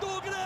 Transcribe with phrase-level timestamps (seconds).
[0.00, 0.38] do Grêmio!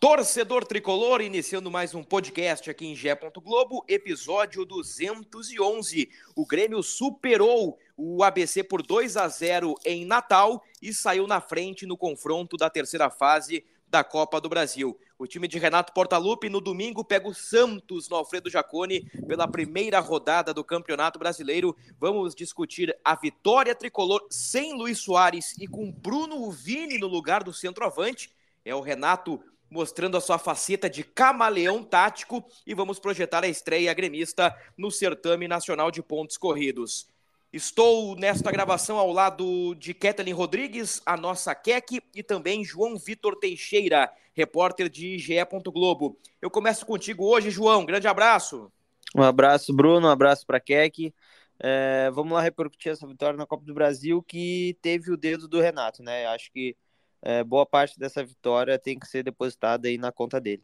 [0.00, 3.18] Torcedor tricolor, iniciando mais um podcast aqui em Gé.
[3.42, 6.08] Globo, episódio 211.
[6.36, 11.84] O Grêmio superou o ABC por 2 a 0 em Natal e saiu na frente
[11.84, 14.98] no confronto da terceira fase da Copa do Brasil.
[15.18, 19.98] O time de Renato Portaluppi no domingo pega o Santos no Alfredo Jaconi pela primeira
[19.98, 21.76] rodada do Campeonato Brasileiro.
[21.98, 27.52] Vamos discutir a vitória tricolor sem Luiz Soares e com Bruno Vini no lugar do
[27.52, 28.30] centroavante.
[28.64, 33.92] É o Renato mostrando a sua faceta de camaleão tático e vamos projetar a estreia
[33.92, 37.08] gremista no certame nacional de pontos corridos.
[37.50, 43.36] Estou nesta gravação ao lado de Kathleen Rodrigues, a nossa Keck, e também João Vitor
[43.36, 45.34] Teixeira, repórter de GE.
[45.72, 46.18] Globo.
[46.42, 47.86] Eu começo contigo hoje, João.
[47.86, 48.70] Grande abraço.
[49.16, 50.08] Um abraço, Bruno.
[50.08, 51.14] Um abraço para Keck.
[51.58, 55.58] É, vamos lá repercutir essa vitória na Copa do Brasil que teve o dedo do
[55.58, 56.26] Renato, né?
[56.26, 56.76] Acho que
[57.22, 60.62] é, boa parte dessa vitória tem que ser depositada aí na conta dele.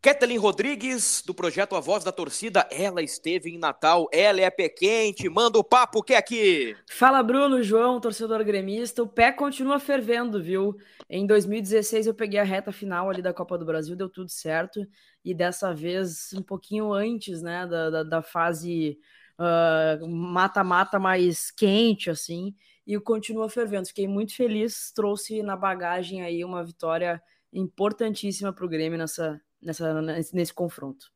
[0.00, 4.68] Kathleen Rodrigues, do projeto A Voz da Torcida, ela esteve em Natal, ela é pé
[4.68, 6.76] quente, manda o papo, que é aqui.
[6.88, 10.76] Fala Bruno, João, torcedor gremista, o pé continua fervendo, viu?
[11.10, 14.86] Em 2016 eu peguei a reta final ali da Copa do Brasil, deu tudo certo,
[15.24, 18.98] e dessa vez um pouquinho antes, né, da, da, da fase
[19.38, 22.54] ah, mata-mata uh, mais quente, assim,
[22.84, 23.86] e continua fervendo.
[23.86, 27.22] Fiquei muito feliz, trouxe na bagagem aí uma vitória
[27.52, 30.02] importantíssima para o Grêmio nessa, nessa,
[30.32, 31.10] nesse confronto.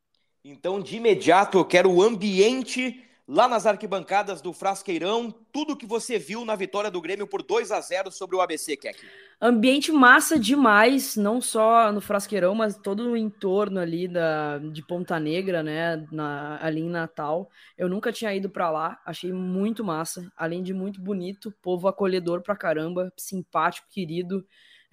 [0.44, 6.18] Então, de imediato, eu quero o ambiente lá nas arquibancadas do Frasqueirão, tudo que você
[6.18, 8.98] viu na vitória do Grêmio por 2 a 0 sobre o ABC, Keck.
[9.40, 15.18] Ambiente massa demais, não só no Frasqueirão, mas todo o entorno ali da, de Ponta
[15.18, 17.48] Negra, né, na, ali em Natal.
[17.78, 22.42] Eu nunca tinha ido para lá, achei muito massa, além de muito bonito, povo acolhedor
[22.42, 24.44] pra caramba, simpático, querido.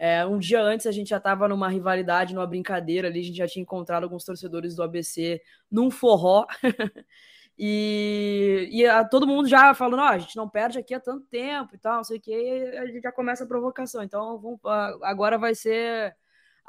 [0.01, 3.37] É, um dia antes a gente já estava numa rivalidade, numa brincadeira ali, a gente
[3.37, 6.47] já tinha encontrado alguns torcedores do ABC num forró.
[7.61, 11.75] E, e a, todo mundo já falando, a gente não perde aqui há tanto tempo
[11.75, 14.01] e tal, não sei o que, a gente já começa a provocação.
[14.01, 14.61] Então, vamos,
[15.03, 16.15] agora vai ser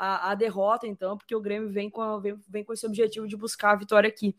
[0.02, 3.28] a, a, derrota, então, porque o Grêmio vem com, a, vem, vem, com esse objetivo
[3.28, 4.34] de buscar a vitória aqui.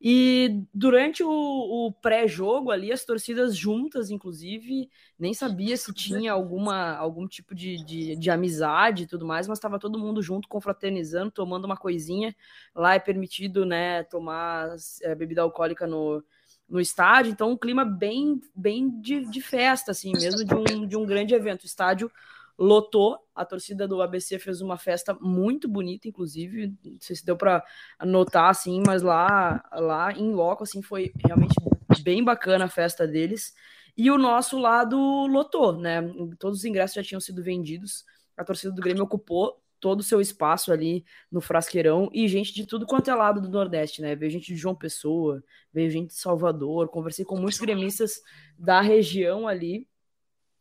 [0.00, 6.96] E durante o, o pré-jogo ali, as torcidas juntas, inclusive, nem sabia se tinha alguma,
[6.96, 11.30] algum tipo de, de, de amizade e tudo mais, mas estava todo mundo junto, confraternizando,
[11.30, 12.34] tomando uma coisinha.
[12.74, 16.24] Lá é permitido, né, tomar é, bebida alcoólica no,
[16.68, 20.96] no estádio, então um clima bem, bem de, de festa, assim, mesmo de um, de
[20.96, 21.62] um grande evento.
[21.62, 22.10] O estádio
[22.58, 23.18] lotou.
[23.34, 26.74] A torcida do ABC fez uma festa muito bonita, inclusive.
[26.84, 27.64] Não sei se deu para
[28.02, 31.54] notar assim, mas lá, lá em loco assim foi realmente
[32.02, 33.54] bem bacana a festa deles.
[33.96, 36.02] E o nosso lado lotou, né?
[36.38, 38.04] Todos os ingressos já tinham sido vendidos.
[38.36, 42.66] A torcida do Grêmio ocupou todo o seu espaço ali no Frasqueirão e gente de
[42.66, 44.16] tudo quanto é lado do Nordeste, né?
[44.16, 48.22] Veio gente de João Pessoa, veio gente de Salvador, conversei com muitos gremistas
[48.58, 49.86] da região ali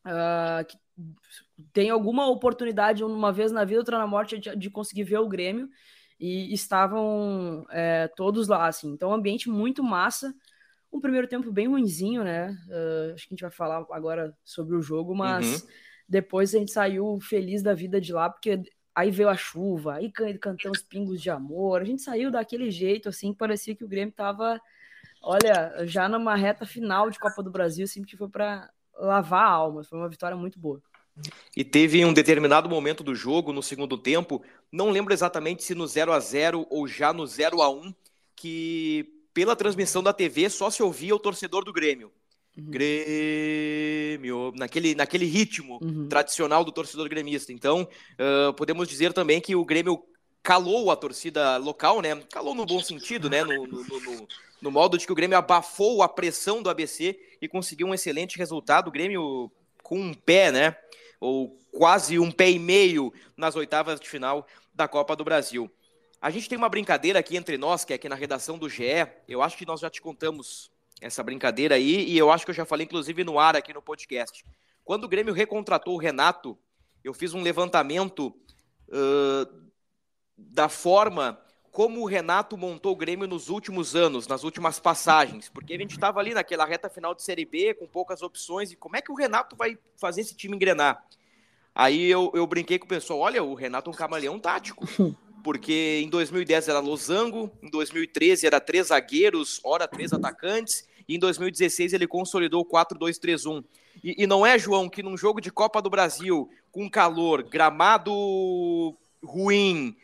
[0.06, 0.78] uh, que
[1.72, 5.28] tem alguma oportunidade, uma vez na vida, outra na morte, de, de conseguir ver o
[5.28, 5.70] Grêmio.
[6.20, 8.92] E estavam é, todos lá, assim.
[8.92, 10.34] Então, um ambiente muito massa.
[10.92, 12.52] Um primeiro tempo bem ruinzinho, né?
[12.68, 15.68] Uh, acho que a gente vai falar agora sobre o jogo, mas uhum.
[16.08, 18.62] depois a gente saiu feliz da vida de lá, porque
[18.96, 21.82] aí veio a chuva, aí cantamos pingos de amor.
[21.82, 24.62] A gente saiu daquele jeito, assim, parecia que o Grêmio tava,
[25.22, 29.50] olha, já numa reta final de Copa do Brasil, assim, que foi para lavar a
[29.50, 29.84] alma.
[29.84, 30.82] Foi uma vitória muito boa.
[31.56, 35.86] E teve um determinado momento do jogo, no segundo tempo, não lembro exatamente se no
[35.86, 37.94] 0 a 0 ou já no 0 a 1
[38.36, 42.12] que pela transmissão da TV só se ouvia o torcedor do Grêmio.
[42.58, 42.70] Uhum.
[42.70, 46.08] Grêmio, naquele, naquele ritmo uhum.
[46.08, 47.52] tradicional do torcedor gremista.
[47.52, 50.04] Então, uh, podemos dizer também que o Grêmio
[50.44, 52.22] calou a torcida local, né?
[52.30, 53.44] Calou no bom sentido, né?
[53.44, 54.28] No, no, no,
[54.62, 58.38] no modo de que o Grêmio abafou a pressão do ABC e conseguiu um excelente
[58.38, 58.90] resultado.
[58.90, 59.50] O Grêmio
[59.82, 60.76] com um pé, né?
[61.20, 65.72] Ou quase um pé e meio nas oitavas de final da Copa do Brasil.
[66.22, 69.08] A gente tem uma brincadeira aqui entre nós, que é aqui na redação do GE.
[69.28, 72.56] Eu acho que nós já te contamos essa brincadeira aí, e eu acho que eu
[72.56, 74.46] já falei, inclusive, no ar aqui no podcast.
[74.86, 76.58] Quando o Grêmio recontratou o Renato,
[77.04, 78.34] eu fiz um levantamento
[78.88, 79.64] uh,
[80.38, 81.40] da forma
[81.74, 85.92] como o Renato montou o Grêmio nos últimos anos, nas últimas passagens, porque a gente
[85.92, 89.12] estava ali naquela reta final de Série B, com poucas opções, e como é que
[89.12, 91.04] o Renato vai fazer esse time engrenar?
[91.74, 94.86] Aí eu, eu brinquei com o pessoal, olha, o Renato é um camaleão tático,
[95.44, 101.20] porque em 2010 era losango, em 2013 era três zagueiros, ora três atacantes, e em
[101.20, 103.64] 2016 ele consolidou o 4-2-3-1.
[104.04, 108.96] E, e não é, João, que num jogo de Copa do Brasil, com calor, gramado
[109.24, 109.96] ruim,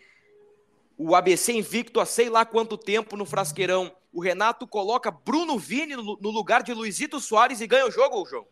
[1.02, 3.90] o ABC invicto há sei lá quanto tempo no Frasqueirão.
[4.12, 8.46] O Renato coloca Bruno Vini no lugar de Luizito Soares e ganha o jogo, João?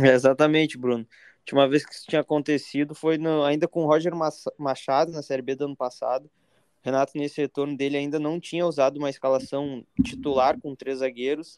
[0.00, 1.06] É exatamente, Bruno.
[1.08, 4.12] A última vez que isso tinha acontecido foi no, ainda com o Roger
[4.58, 6.24] Machado na Série B do ano passado.
[6.24, 6.30] O
[6.84, 11.56] Renato, nesse retorno dele, ainda não tinha usado uma escalação titular com três zagueiros.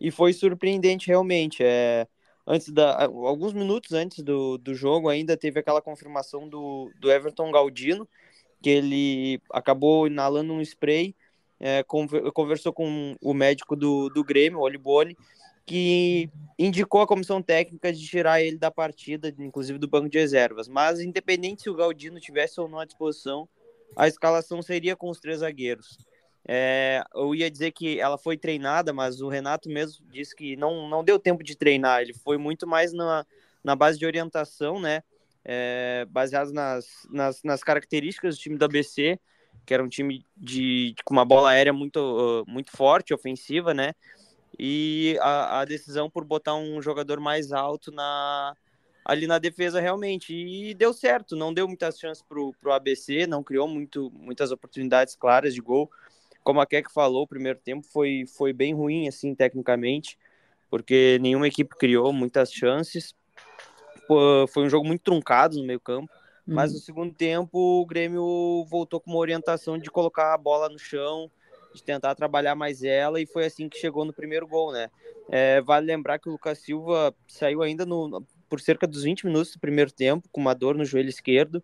[0.00, 1.64] E foi surpreendente, realmente.
[1.64, 2.06] É,
[2.46, 7.50] antes da, alguns minutos antes do, do jogo, ainda teve aquela confirmação do, do Everton
[7.50, 8.08] Galdino,
[8.62, 11.14] que ele acabou inalando um spray,
[11.58, 11.82] é,
[12.32, 15.16] conversou com o médico do, do Grêmio, Olibone,
[15.66, 16.28] que
[16.58, 20.68] indicou a comissão técnica de tirar ele da partida, inclusive do banco de reservas.
[20.68, 23.48] Mas, independente se o Galdino tivesse ou não à disposição,
[23.96, 25.98] a escalação seria com os três zagueiros.
[26.48, 30.88] É, eu ia dizer que ela foi treinada, mas o Renato mesmo disse que não,
[30.88, 32.00] não deu tempo de treinar.
[32.00, 33.24] Ele foi muito mais na,
[33.62, 35.02] na base de orientação, né?
[35.44, 36.06] É,
[36.52, 39.18] nas, nas, nas, características do time do ABC,
[39.64, 43.94] que era um time de, com uma bola aérea muito, uh, muito forte, ofensiva, né?
[44.58, 48.54] E a, a, decisão por botar um jogador mais alto na,
[49.04, 50.34] ali na defesa realmente.
[50.34, 55.14] E deu certo, não deu muitas chances para o ABC, não criou muito, muitas oportunidades
[55.14, 55.90] claras de gol.
[56.42, 60.18] Como a Keck falou, o primeiro tempo foi, foi bem ruim, assim, tecnicamente,
[60.68, 63.14] porque nenhuma equipe criou muitas chances
[64.48, 66.10] foi um jogo muito truncado no meio campo.
[66.46, 66.76] Mas uhum.
[66.76, 71.30] no segundo tempo o Grêmio voltou com uma orientação de colocar a bola no chão,
[71.72, 74.90] de tentar trabalhar mais ela, e foi assim que chegou no primeiro gol, né?
[75.28, 79.52] É, vale lembrar que o Lucas Silva saiu ainda no, por cerca dos 20 minutos
[79.52, 81.62] do primeiro tempo, com uma dor no joelho esquerdo,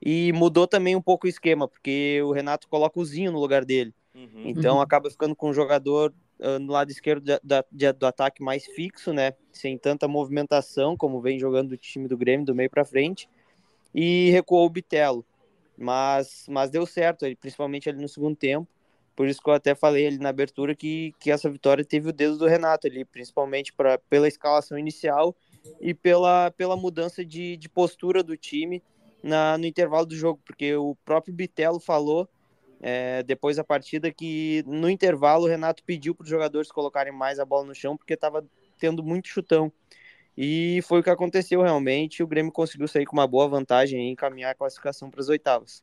[0.00, 3.64] e mudou também um pouco o esquema, porque o Renato coloca o Zinho no lugar
[3.64, 3.94] dele.
[4.14, 4.42] Uhum.
[4.44, 4.82] Então uhum.
[4.82, 6.12] acaba ficando com um jogador
[6.60, 9.32] no lado esquerdo da, do ataque mais fixo, né?
[9.52, 13.28] Sem tanta movimentação como vem jogando o time do Grêmio do meio para frente.
[13.94, 15.24] E recuou o Bitelo.
[15.76, 18.68] Mas, mas deu certo, principalmente ali no segundo tempo.
[19.14, 22.12] Por isso que eu até falei ali na abertura que, que essa vitória teve o
[22.12, 25.34] dedo do Renato ali, principalmente pra, pela escalação inicial
[25.80, 28.80] e pela, pela mudança de, de postura do time
[29.22, 32.28] na, no intervalo do jogo, porque o próprio Bitelo falou
[32.80, 37.38] é, depois da partida que no intervalo o Renato pediu para os jogadores colocarem mais
[37.38, 38.44] a bola no chão porque estava
[38.78, 39.72] tendo muito chutão.
[40.36, 42.22] E foi o que aconteceu realmente.
[42.22, 45.82] O Grêmio conseguiu sair com uma boa vantagem e encaminhar a classificação para as oitavas.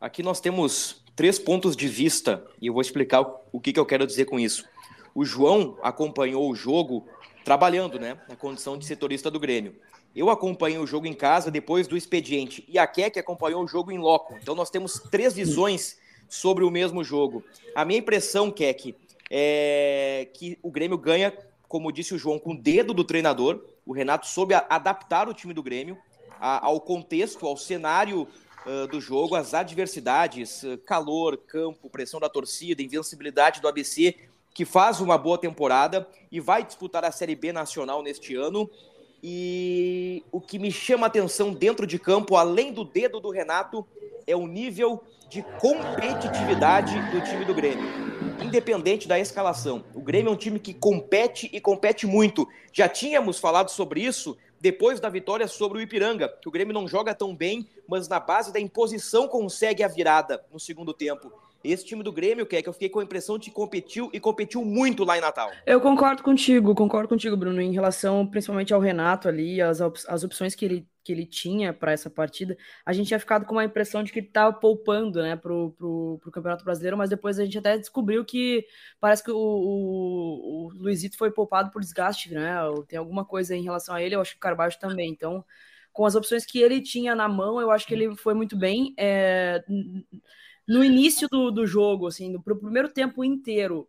[0.00, 3.20] Aqui nós temos três pontos de vista e eu vou explicar
[3.52, 4.66] o que, que eu quero dizer com isso.
[5.14, 7.06] O João acompanhou o jogo
[7.44, 9.76] trabalhando, né, na condição de setorista do Grêmio.
[10.16, 13.92] Eu acompanhei o jogo em casa depois do expediente e a Keck acompanhou o jogo
[13.92, 14.34] em loco.
[14.40, 15.98] Então nós temos três visões
[16.34, 17.44] sobre o mesmo jogo.
[17.74, 18.94] A minha impressão, Keck,
[19.30, 21.32] é que o Grêmio ganha,
[21.68, 23.64] como disse o João, com o dedo do treinador.
[23.86, 25.96] O Renato soube adaptar o time do Grêmio
[26.40, 28.26] ao contexto, ao cenário
[28.90, 34.16] do jogo, às adversidades, calor, campo, pressão da torcida, invencibilidade do ABC,
[34.52, 38.68] que faz uma boa temporada e vai disputar a Série B nacional neste ano.
[39.26, 43.86] E o que me chama a atenção dentro de campo, além do dedo do Renato,
[44.26, 47.88] é o nível de competitividade do time do Grêmio.
[48.44, 49.82] Independente da escalação.
[49.94, 52.46] O Grêmio é um time que compete e compete muito.
[52.70, 56.86] Já tínhamos falado sobre isso depois da vitória sobre o Ipiranga, que o Grêmio não
[56.86, 61.32] joga tão bem, mas na base da imposição consegue a virada no segundo tempo.
[61.64, 64.10] Esse time do Grêmio, que é que eu fiquei com a impressão de que competiu
[64.12, 65.50] e competiu muito lá em Natal.
[65.64, 70.54] Eu concordo contigo, concordo contigo, Bruno, em relação principalmente ao Renato ali, as, as opções
[70.54, 72.54] que ele, que ele tinha para essa partida.
[72.84, 76.30] A gente tinha ficado com uma impressão de que ele estava poupando, né, pro, pro
[76.30, 78.66] Campeonato Brasileiro, mas depois a gente até descobriu que
[79.00, 82.56] parece que o, o, o Luizito foi poupado por desgaste, né?
[82.86, 85.10] Tem alguma coisa em relação a ele, eu acho que o Carvalho também.
[85.10, 85.42] Então,
[85.94, 88.92] com as opções que ele tinha na mão, eu acho que ele foi muito bem.
[88.98, 89.64] É
[90.66, 93.88] no início do, do jogo, assim, no pro primeiro tempo inteiro,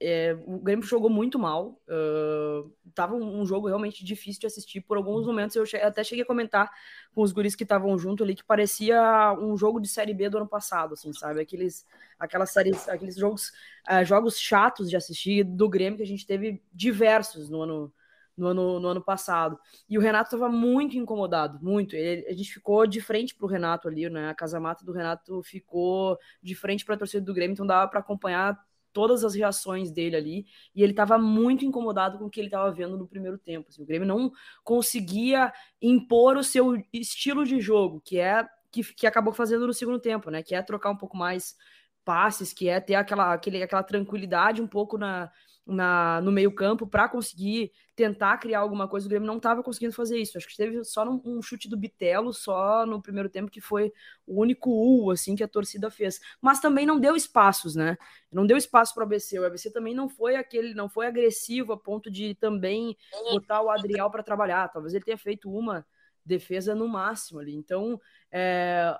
[0.00, 1.80] é, o Grêmio jogou muito mal.
[1.88, 4.80] Uh, tava um, um, jogo realmente difícil de assistir.
[4.80, 6.70] Por alguns momentos eu che até cheguei a comentar
[7.14, 10.38] com os guris que estavam junto ali que parecia um jogo de série B do
[10.38, 11.40] ano passado, assim, sabe?
[11.40, 11.86] Aqueles,
[12.18, 13.50] aquelas séries, aqueles jogos,
[13.88, 17.92] uh, jogos chatos de assistir do Grêmio que a gente teve diversos no ano
[18.36, 19.58] no ano, no ano passado.
[19.88, 21.94] E o Renato estava muito incomodado, muito.
[21.94, 24.28] Ele, a gente ficou de frente para o Renato ali, né?
[24.28, 27.88] A casa mata do Renato ficou de frente para a torcida do Grêmio, então dava
[27.88, 28.58] para acompanhar
[28.92, 32.70] todas as reações dele ali, e ele estava muito incomodado com o que ele estava
[32.70, 33.68] vendo no primeiro tempo.
[33.68, 34.30] Assim, o Grêmio não
[34.62, 40.00] conseguia impor o seu estilo de jogo, que é que, que acabou fazendo no segundo
[40.00, 40.42] tempo, né?
[40.42, 41.56] Que é trocar um pouco mais
[42.04, 45.30] passes, que é ter aquela, aquele, aquela tranquilidade um pouco na,
[45.66, 49.06] na, no meio-campo para conseguir tentar criar alguma coisa.
[49.06, 50.36] O Grêmio não estava conseguindo fazer isso.
[50.36, 53.92] Acho que teve só um, um, chute do Bitelo, só no primeiro tempo, que foi
[54.26, 56.20] o único U assim, que a torcida fez.
[56.40, 57.96] Mas também não deu espaços, né?
[58.30, 59.38] Não deu espaço para o ABC.
[59.38, 62.96] O ABC também não foi aquele, não foi agressivo a ponto de também
[63.32, 64.68] botar o Adriel para trabalhar.
[64.68, 65.86] Talvez ele tenha feito uma
[66.24, 67.54] defesa no máximo ali.
[67.54, 68.94] Então, é,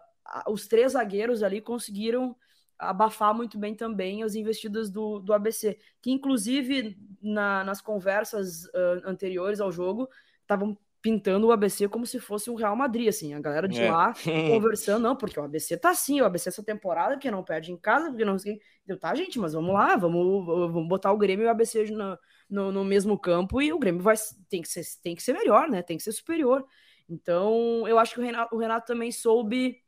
[0.49, 2.37] os três zagueiros ali conseguiram
[2.79, 9.03] abafar muito bem também as investidas do, do ABC, que inclusive na, nas conversas uh,
[9.05, 10.09] anteriores ao jogo
[10.43, 13.93] estavam pintando o ABC como se fosse um Real Madrid, assim, a galera de é.
[13.93, 14.15] lá
[14.51, 17.77] conversando, não, porque o ABC tá assim, o ABC essa temporada que não perde em
[17.77, 21.45] casa, porque não sei deu, tá, gente, mas vamos lá, vamos, vamos botar o Grêmio
[21.45, 24.15] e o ABC no, no, no, mesmo campo e o Grêmio vai,
[24.49, 26.65] tem, que ser, tem que ser melhor, né, tem que ser superior,
[27.07, 29.84] então eu acho que o Renato, o Renato também soube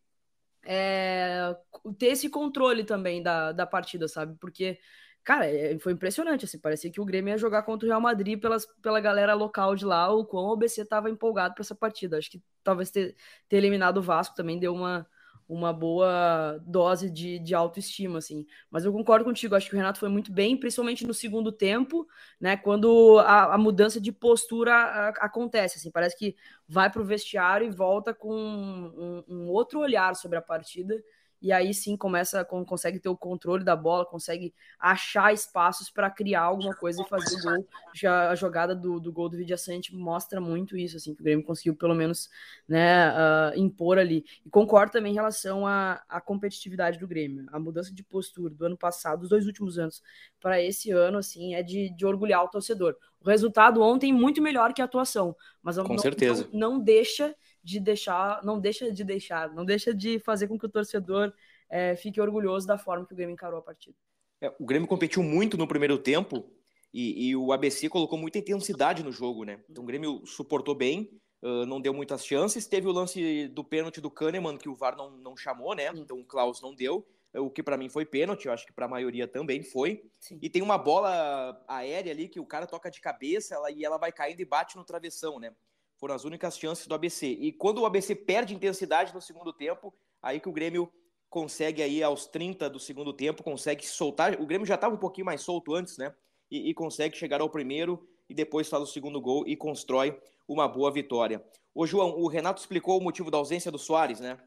[0.67, 1.57] é,
[1.99, 4.37] ter esse controle também da, da partida, sabe?
[4.41, 4.79] Porque,
[5.25, 8.41] cara, é, foi impressionante, assim, parecia que o Grêmio ia jogar contra o Real Madrid
[8.41, 12.19] pelas, pela galera local de lá, o quão o BC estava empolgado para essa partida.
[12.19, 13.17] Acho que talvez ter,
[13.49, 15.07] ter eliminado o Vasco também deu uma,
[15.49, 18.47] uma boa dose de, de autoestima, assim.
[18.71, 22.07] Mas eu concordo contigo, acho que o Renato foi muito bem, principalmente no segundo tempo,
[22.41, 22.57] né?
[22.57, 26.37] Quando a, a mudança de postura a, acontece, assim, parece que
[26.69, 30.95] vai para o vestiário e volta com um, um outro olhar sobre a partida
[31.41, 36.43] e aí sim começa, consegue ter o controle da bola, consegue achar espaços para criar
[36.43, 37.69] alguma coisa e fazer o gol.
[37.95, 41.45] Já a jogada do, do gol do Vidiaçante mostra muito isso, assim, que o Grêmio
[41.45, 42.29] conseguiu pelo menos
[42.67, 44.25] né, uh, impor ali.
[44.45, 47.47] E concordo também em relação à, à competitividade do Grêmio.
[47.53, 50.03] A mudança de postura do ano passado, dos dois últimos anos,
[50.41, 52.97] para esse ano, assim, é de, de orgulhar o torcedor.
[53.21, 56.49] O resultado ontem muito melhor que a atuação, mas Com não, certeza.
[56.53, 57.35] Não, não deixa
[57.67, 61.33] de deixar, não deixa de deixar, não deixa de fazer com que o torcedor
[61.69, 63.97] é, fique orgulhoso da forma que o Grêmio encarou a partida.
[64.41, 66.49] É, o Grêmio competiu muito no primeiro tempo
[66.95, 69.59] e, e, o ABC colocou muita intensidade no jogo, né?
[69.69, 71.11] Então o Grêmio suportou bem,
[71.43, 72.69] uh, não deu muitas chances.
[72.69, 75.91] Teve o lance do pênalti do Kahneman que o VAR não, não chamou, né?
[75.97, 77.05] Então o Klaus não deu
[77.39, 80.03] o que para mim foi pênalti, eu acho que para a maioria também foi.
[80.19, 80.39] Sim.
[80.41, 83.99] E tem uma bola aérea ali que o cara toca de cabeça ela, e ela
[83.99, 85.55] vai caindo e bate no travessão, né?
[85.99, 87.27] Foram as únicas chances do ABC.
[87.27, 90.93] E quando o ABC perde intensidade no segundo tempo, aí que o Grêmio
[91.29, 94.41] consegue aí aos 30 do segundo tempo, consegue soltar.
[94.41, 96.15] O Grêmio já estava um pouquinho mais solto antes, né?
[96.51, 100.69] E, e, consegue chegar ao primeiro e depois faz o segundo gol e constrói uma
[100.69, 101.45] boa vitória.
[101.75, 104.39] Ô, João, o Renato explicou o motivo da ausência do Soares, né?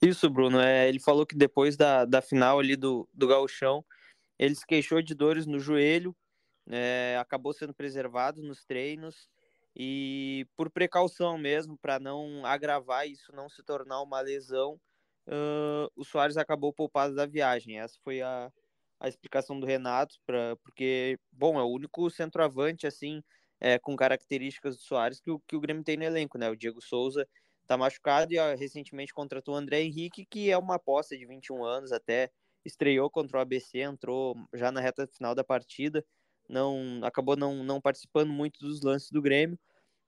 [0.00, 0.60] Isso, Bruno.
[0.60, 3.84] É, ele falou que depois da, da final ali do, do Gauchão,
[4.38, 6.14] ele se queixou de dores no joelho,
[6.68, 9.28] é, acabou sendo preservado nos treinos
[9.76, 14.80] e por precaução mesmo, para não agravar isso, não se tornar uma lesão,
[15.28, 17.78] uh, o Soares acabou poupado da viagem.
[17.78, 18.50] Essa foi a,
[19.00, 23.22] a explicação do Renato, pra, porque, bom, é o único centroavante, assim,
[23.60, 26.48] é, com características do Soares que o, que o Grêmio tem no elenco, né?
[26.50, 27.28] O Diego Souza
[27.66, 31.64] tá machucado e ó, recentemente contratou o André Henrique, que é uma aposta de 21
[31.64, 32.30] anos, até
[32.64, 36.04] estreou contra o ABC, entrou já na reta final da partida,
[36.48, 39.58] não acabou não, não participando muito dos lances do Grêmio,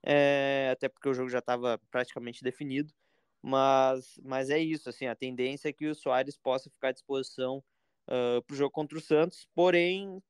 [0.03, 2.93] é, até porque o jogo já estava praticamente definido.
[3.41, 7.63] Mas, mas é isso, assim, a tendência é que o Soares possa ficar à disposição
[8.07, 10.21] uh, para o jogo contra o Santos, porém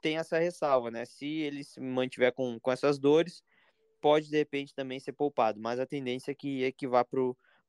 [0.00, 1.04] tem essa ressalva, né?
[1.04, 3.42] Se ele se mantiver com, com essas dores,
[4.00, 7.04] pode de repente também ser poupado, mas a tendência é que, é que vá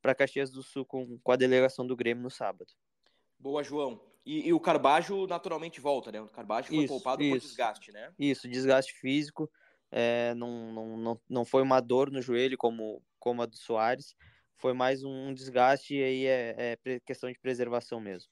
[0.02, 2.72] para Caxias do Sul com, com a delegação do Grêmio no sábado.
[3.40, 4.15] Boa, João.
[4.26, 6.20] E, e, o Carbajo naturalmente volta, né?
[6.20, 7.42] O Carbajo foi isso, poupado isso.
[7.42, 8.12] por desgaste, né?
[8.18, 9.50] Isso, desgaste físico.
[9.92, 14.16] É, não, não, não, não foi uma dor no joelho como, como a do Soares.
[14.58, 18.32] Foi mais um desgaste e aí é, é questão de preservação mesmo.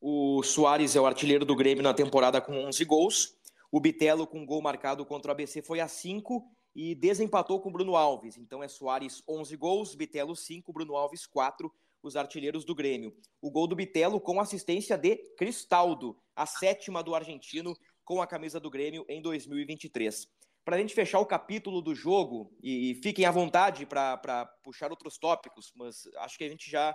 [0.00, 3.36] O Soares é o artilheiro do Grêmio na temporada com 11 gols.
[3.70, 6.42] O Bitelo, com gol marcado contra o ABC, foi a 5
[6.74, 8.38] e desempatou com o Bruno Alves.
[8.38, 11.70] Então é Soares 11 gols, Bitelo 5, Bruno Alves 4
[12.02, 13.14] os artilheiros do Grêmio.
[13.40, 18.58] O gol do Bitelo com assistência de Cristaldo, a sétima do argentino com a camisa
[18.58, 20.26] do Grêmio em 2023.
[20.64, 25.18] Para a gente fechar o capítulo do jogo, e, fiquem à vontade para puxar outros
[25.18, 26.94] tópicos, mas acho que a gente já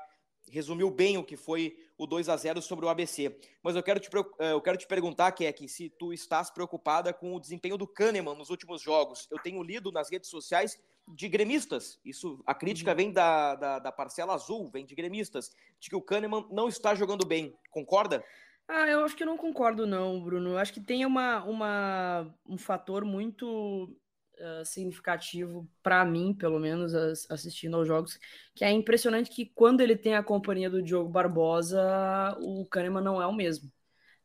[0.51, 3.39] resumiu bem o que foi o 2 a 0 sobre o ABC.
[3.63, 4.09] Mas eu quero te,
[4.39, 8.35] eh, eu quero te perguntar, Keck, se tu estás preocupada com o desempenho do Kahneman
[8.35, 9.27] nos últimos jogos.
[9.31, 12.97] Eu tenho lido nas redes sociais de gremistas, isso a crítica uhum.
[12.97, 16.95] vem da, da, da, parcela azul, vem de gremistas, de que o Kahneman não está
[16.95, 17.55] jogando bem.
[17.69, 18.23] Concorda?
[18.67, 20.51] Ah, eu acho que eu não concordo, não, Bruno.
[20.51, 23.95] Eu acho que tem uma, uma, um fator muito
[24.39, 26.93] uh, significativo para mim, pelo menos,
[27.29, 28.19] assistindo aos jogos,
[28.55, 33.21] que é impressionante que quando ele tem a companhia do Diogo Barbosa, o Kahneman não
[33.21, 33.71] é o mesmo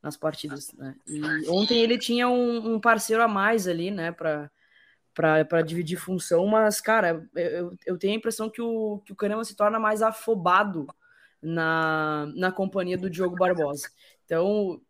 [0.02, 0.72] nas partidas.
[0.72, 0.96] Né?
[1.06, 4.50] E ontem ele tinha um, um parceiro a mais ali, né, para
[5.49, 9.45] para dividir função, mas, cara, eu, eu tenho a impressão que o, que o Kahneman
[9.45, 10.87] se torna mais afobado
[11.43, 13.89] na, na companhia do Diogo Barbosa.
[14.25, 14.81] Então,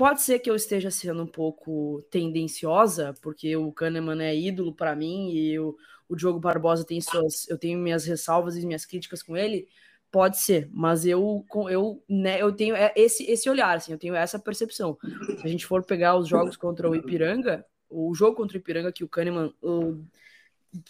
[0.00, 4.96] Pode ser que eu esteja sendo um pouco tendenciosa, porque o Kahneman é ídolo para
[4.96, 5.76] mim e o,
[6.08, 7.46] o Diogo Barbosa tem suas.
[7.50, 9.68] Eu tenho minhas ressalvas e minhas críticas com ele.
[10.10, 14.38] Pode ser, mas eu, eu, né, eu tenho esse, esse olhar, assim, eu tenho essa
[14.38, 14.96] percepção.
[15.38, 18.92] Se a gente for pegar os jogos contra o Ipiranga, o jogo contra o Ipiranga
[18.92, 19.52] que o Kahneman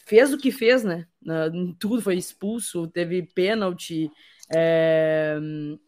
[0.06, 1.06] fez o que fez, né?
[1.78, 4.10] Tudo foi expulso, teve pênalti,
[4.52, 5.38] é,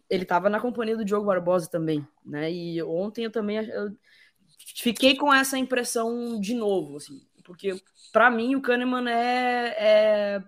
[0.08, 2.50] ele estava na companhia do Diogo Barbosa também, né?
[2.50, 3.94] E ontem eu também eu
[4.76, 7.74] fiquei com essa impressão de novo, assim, porque
[8.12, 10.44] para mim o Kahneman é, é,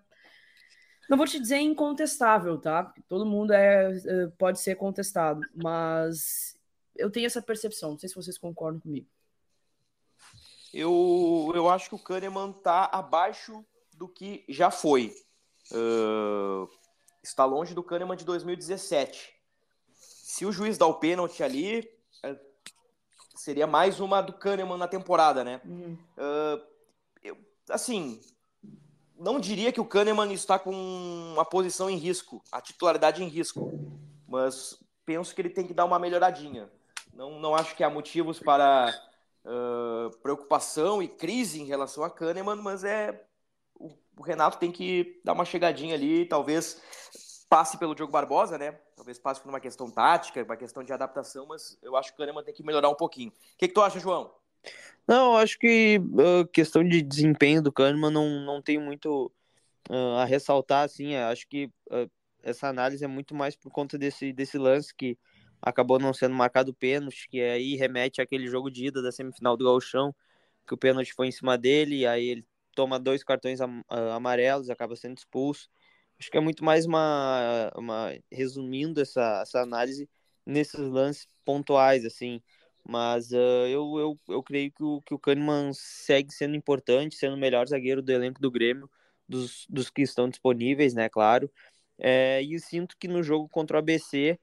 [1.11, 2.95] não vou te dizer incontestável, tá?
[3.09, 6.57] Todo mundo é, é pode ser contestado, mas
[6.97, 7.93] eu tenho essa percepção.
[7.93, 9.09] Não sei se vocês concordam comigo.
[10.75, 15.15] Eu, eu acho que o Kahneman tá abaixo do que já foi.
[15.71, 16.69] Uh,
[17.23, 19.33] está longe do Kahneman de 2017.
[19.95, 21.89] Se o juiz dá o pênalti ali,
[22.25, 22.37] é,
[23.37, 25.61] seria mais uma do Kahneman na temporada, né?
[25.65, 25.97] Uhum.
[26.19, 26.61] Uh,
[27.23, 27.39] eu,
[27.71, 28.21] assim,
[29.17, 33.73] não diria que o Kahneman está com a posição em risco, a titularidade em risco,
[34.27, 34.77] mas
[35.07, 36.69] penso que ele tem que dar uma melhoradinha.
[37.13, 38.93] Não, não acho que há motivos para
[39.45, 43.25] uh, preocupação e crise em relação a Kahneman, mas é
[44.17, 46.81] o Renato tem que dar uma chegadinha ali, talvez
[47.49, 48.73] passe pelo Diogo Barbosa, né?
[48.97, 52.19] Talvez passe por uma questão tática, uma questão de adaptação, mas eu acho que o
[52.19, 53.31] Kahneman tem que melhorar um pouquinho.
[53.31, 54.33] O que, que tu acha, João?
[55.07, 59.31] Não, acho que uh, questão de desempenho do Kahneman não, não tem muito
[59.91, 62.11] uh, a ressaltar, assim, acho que uh,
[62.43, 65.19] essa análise é muito mais por conta desse, desse lance que
[65.63, 69.65] acabou não sendo marcado pênalti, que aí remete àquele jogo de ida da semifinal do
[69.65, 70.15] Galchão,
[70.67, 74.97] que o pênalti foi em cima dele, e aí ele toma dois cartões amarelos, acaba
[74.97, 75.69] sendo expulso.
[76.19, 80.09] Acho que é muito mais uma, uma resumindo essa, essa análise
[80.47, 82.41] nesses lances pontuais, assim.
[82.87, 87.35] Mas uh, eu, eu, eu creio que o, que o Kahneman segue sendo importante, sendo
[87.35, 88.91] o melhor zagueiro do elenco do Grêmio,
[89.29, 91.51] dos, dos que estão disponíveis, né, claro.
[91.99, 94.39] É, e sinto que no jogo contra o ABC,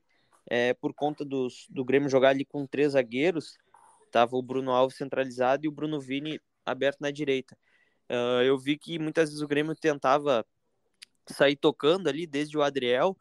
[0.49, 3.58] é, por conta dos, do Grêmio jogar ali com três zagueiros,
[4.12, 7.58] tava o Bruno Alves centralizado e o Bruno Vini aberto na direita.
[8.10, 10.45] Uh, eu vi que muitas vezes o Grêmio tentava
[11.27, 13.15] sair tocando ali desde o Adriel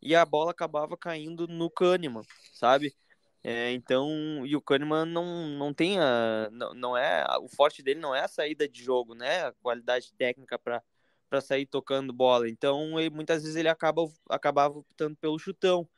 [0.00, 2.22] e a bola acabava caindo no Kahneman,
[2.54, 2.94] sabe?
[3.42, 4.08] É, então,
[4.46, 8.20] e o Kahneman não, não tem a, não, não é, o forte dele não é
[8.24, 9.46] a saída de jogo, né?
[9.46, 10.82] A qualidade técnica para
[11.30, 12.48] para sair tocando bola.
[12.48, 15.88] Então, ele, muitas vezes ele acaba acabava optando pelo chutão,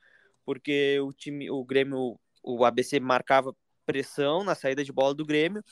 [0.44, 3.54] porque o time, o Grêmio, o ABC marcava
[3.86, 5.62] pressão na saída de bola do Grêmio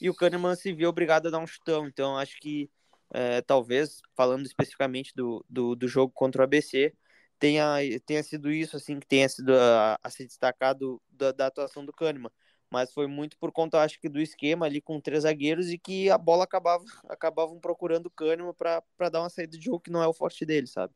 [0.00, 1.86] e o Kahneman se viu obrigado a dar um chutão.
[1.86, 2.70] Então, acho que
[3.12, 6.92] é, talvez, falando especificamente do, do, do, jogo contra o ABC,
[7.38, 11.84] tenha, tenha sido isso, assim, que tenha sido a, a se destacado da, da, atuação
[11.84, 12.30] do Kahneman.
[12.70, 16.10] Mas foi muito por conta, acho que, do esquema ali com três zagueiros e que
[16.10, 20.02] a bola acabava acabavam procurando o Kahneman para dar uma saída de jogo que não
[20.02, 20.92] é o forte dele, sabe?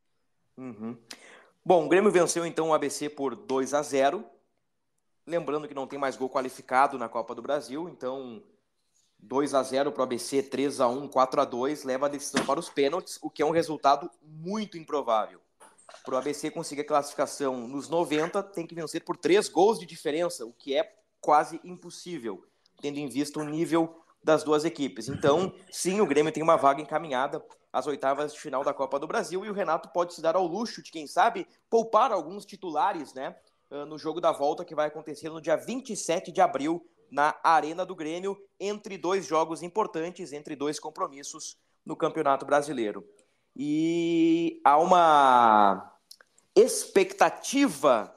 [0.57, 0.99] Uhum.
[1.64, 4.25] Bom, o Grêmio venceu então o ABC por 2 a 0
[5.27, 8.42] Lembrando que não tem mais gol qualificado na Copa do Brasil, então
[9.18, 12.44] 2 a 0 para o ABC, 3 a 1 4 a 2 leva a decisão
[12.44, 15.40] para os pênaltis, o que é um resultado muito improvável.
[16.03, 19.85] Para o ABC conseguir a classificação nos 90, tem que vencer por 3 gols de
[19.85, 22.42] diferença, o que é quase impossível,
[22.81, 25.09] tendo em vista o nível das duas equipes.
[25.09, 29.06] Então, sim, o Grêmio tem uma vaga encaminhada às oitavas de final da Copa do
[29.06, 33.14] Brasil e o Renato pode se dar ao luxo de, quem sabe, poupar alguns titulares,
[33.14, 33.37] né?
[33.87, 37.94] No jogo da volta que vai acontecer no dia 27 de abril na Arena do
[37.94, 43.09] Grêmio, entre dois jogos importantes, entre dois compromissos no Campeonato Brasileiro.
[43.56, 45.92] E há uma
[46.54, 48.14] expectativa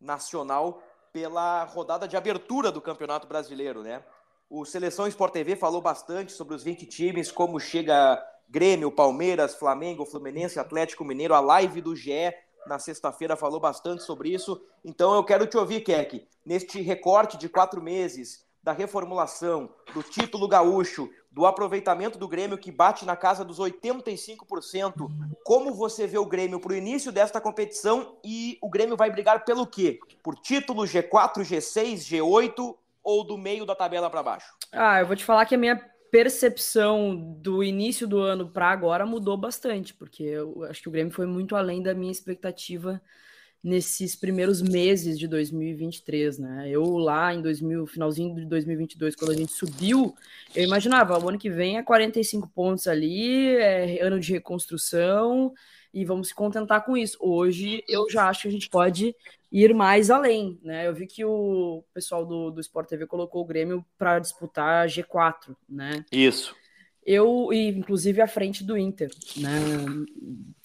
[0.00, 0.82] nacional
[1.12, 4.04] pela rodada de abertura do Campeonato Brasileiro, né?
[4.52, 10.04] O Seleção Sport TV falou bastante sobre os 20 times, como chega Grêmio, Palmeiras, Flamengo,
[10.04, 12.34] Fluminense, Atlético Mineiro, a live do GE
[12.66, 14.60] na sexta-feira falou bastante sobre isso.
[14.84, 20.48] Então eu quero te ouvir, Keck, neste recorte de quatro meses da reformulação, do título
[20.48, 25.08] gaúcho, do aproveitamento do Grêmio que bate na casa dos 85%.
[25.44, 29.44] Como você vê o Grêmio para o início desta competição e o Grêmio vai brigar
[29.44, 30.00] pelo quê?
[30.24, 34.52] Por título G4, G6, G8 ou do meio da tabela para baixo?
[34.72, 35.76] Ah, eu vou te falar que a minha
[36.10, 41.12] percepção do início do ano para agora mudou bastante, porque eu acho que o Grêmio
[41.12, 43.00] foi muito além da minha expectativa
[43.62, 46.68] nesses primeiros meses de 2023, né?
[46.68, 50.14] Eu lá em 2000, finalzinho de 2022, quando a gente subiu,
[50.54, 55.52] eu imaginava, o ano que vem é 45 pontos ali, é ano de reconstrução
[55.92, 57.16] e vamos se contentar com isso.
[57.20, 59.14] Hoje eu já acho que a gente pode
[59.50, 60.86] ir mais além, né?
[60.86, 65.56] Eu vi que o pessoal do, do Sport TV colocou o Grêmio para disputar G4,
[65.68, 66.04] né?
[66.12, 66.54] Isso.
[67.04, 69.50] Eu, e inclusive à frente do Inter, né?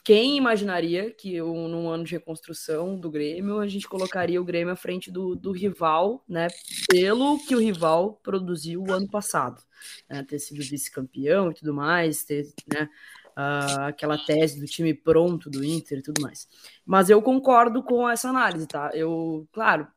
[0.03, 4.73] Quem imaginaria que eu, num ano de reconstrução do Grêmio, a gente colocaria o Grêmio
[4.73, 6.47] à frente do, do rival, né?
[6.87, 9.63] Pelo que o rival produziu o ano passado.
[10.09, 12.89] Né, ter sido vice-campeão e tudo mais, ter, né?
[13.37, 16.47] Uh, aquela tese do time pronto do Inter e tudo mais.
[16.85, 18.91] Mas eu concordo com essa análise, tá?
[18.93, 19.87] Eu, claro,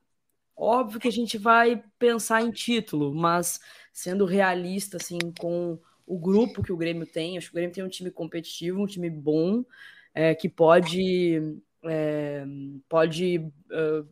[0.57, 3.61] óbvio que a gente vai pensar em título, mas
[3.93, 7.85] sendo realista, assim, com o grupo que o Grêmio tem, acho que o Grêmio tem
[7.85, 9.65] um time competitivo, um time bom,
[10.15, 12.45] é, que pode, é,
[12.89, 14.09] pode uh,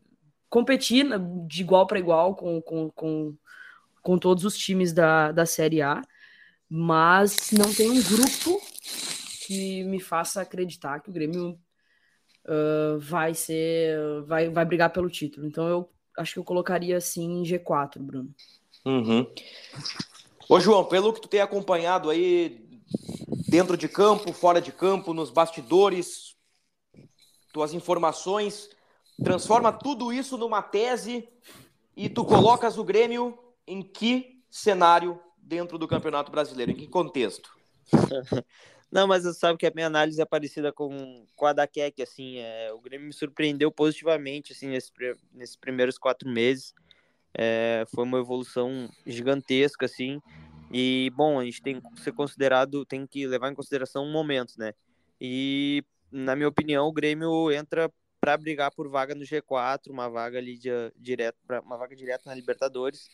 [0.49, 1.05] competir
[1.47, 3.35] de igual para igual com, com, com,
[4.01, 6.01] com todos os times da, da Série A,
[6.69, 8.61] mas não tem um grupo
[9.47, 11.57] que me faça acreditar que o Grêmio
[12.45, 13.97] uh, vai ser.
[14.25, 15.47] Vai, vai brigar pelo título.
[15.47, 18.35] Então eu acho que eu colocaria assim em G4, Bruno.
[18.85, 19.25] Uhum.
[20.49, 22.67] Ô, João, pelo que tu tem acompanhado aí
[23.47, 26.35] dentro de campo, fora de campo, nos bastidores,
[27.53, 28.69] tuas informações,
[29.23, 31.27] transforma tudo isso numa tese
[31.95, 36.71] e tu colocas o Grêmio em que cenário dentro do Campeonato Brasileiro?
[36.71, 37.49] Em que contexto?
[38.91, 42.01] Não, mas você sabe que a minha análise é parecida com, com a da Keck,
[42.01, 44.91] assim, é, o Grêmio me surpreendeu positivamente, assim, nesse,
[45.33, 46.73] nesses primeiros quatro meses,
[47.33, 50.21] é, foi uma evolução gigantesca, assim,
[50.71, 54.53] e, bom, a gente tem que ser considerado, tem que levar em consideração um momento,
[54.57, 54.73] né,
[55.19, 60.37] e, na minha opinião, o Grêmio entra para brigar por vaga no G4, uma vaga
[60.37, 63.09] ali de, direto, pra, uma vaga direta na Libertadores,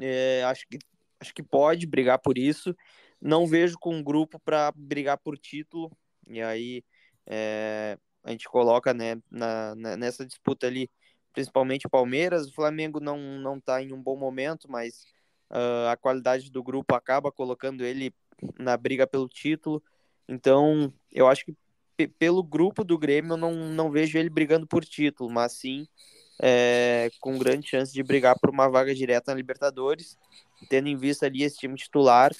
[0.00, 0.78] é, acho que
[1.20, 2.74] acho que pode brigar por isso,
[3.22, 5.90] não vejo com um grupo para brigar por título.
[6.26, 6.84] E aí
[7.24, 10.90] é, a gente coloca né, na, na, nessa disputa ali,
[11.32, 12.48] principalmente o Palmeiras.
[12.48, 15.04] O Flamengo não, não tá em um bom momento, mas
[15.50, 18.12] uh, a qualidade do grupo acaba colocando ele
[18.58, 19.80] na briga pelo título.
[20.28, 21.56] Então, eu acho que
[22.18, 25.86] pelo grupo do Grêmio, eu não, não vejo ele brigando por título, mas sim
[26.42, 30.18] é, com grande chance de brigar por uma vaga direta na Libertadores,
[30.68, 32.32] tendo em vista ali esse time titular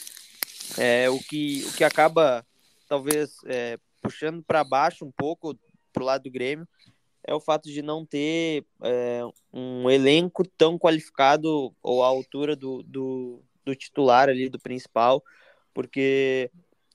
[0.79, 2.46] é, o, que, o que acaba,
[2.88, 5.59] talvez, é, puxando para baixo um pouco
[5.92, 6.66] para o lado do Grêmio
[7.25, 9.20] é o fato de não ter é,
[9.53, 15.22] um elenco tão qualificado ou à altura do, do, do, titular ali, do principal,
[15.72, 16.51] porque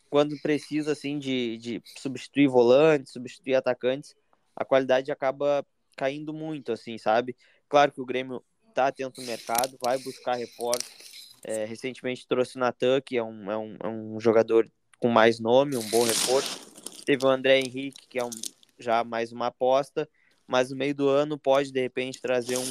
[0.10, 4.16] quando precisa assim de, de substituir volantes, substituir atacantes,
[4.56, 7.36] a qualidade acaba caindo muito, assim, sabe?
[7.70, 10.92] Claro que o Grêmio está atento no mercado, vai buscar reforços,
[11.44, 14.70] é, recentemente trouxe o Natan, que é um, é, um, é um jogador
[15.00, 16.60] com mais nome, um bom reforço.
[17.06, 18.30] Teve o André Henrique, que é um,
[18.78, 20.10] já mais uma aposta,
[20.48, 22.64] mas no meio do ano pode, de repente, trazer um,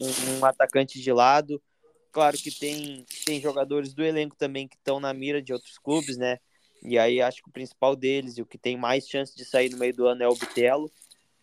[0.00, 1.62] um, um atacante de lado.
[2.12, 6.16] Claro que tem, tem jogadores do elenco também que estão na mira de outros clubes,
[6.16, 6.38] né?
[6.82, 9.70] E aí acho que o principal deles e o que tem mais chance de sair
[9.70, 10.90] no meio do ano é o Bitelo,